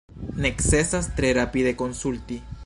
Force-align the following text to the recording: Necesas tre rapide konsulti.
Necesas 0.45 1.11
tre 1.19 1.31
rapide 1.39 1.75
konsulti. 1.83 2.41